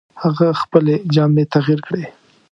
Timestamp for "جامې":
1.13-1.43